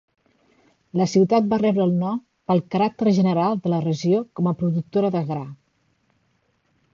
La 1.01 1.05
ciutat 1.11 1.51
va 1.51 1.59
rebre 1.61 1.83
el 1.85 1.93
nom 2.03 2.17
pel 2.51 2.61
caràcter 2.77 3.13
general 3.19 3.61
de 3.67 3.75
la 3.75 3.83
regió 3.85 4.23
com 4.41 4.51
a 4.53 4.55
productora 4.63 5.13
de 5.19 5.23
gra. 5.29 5.45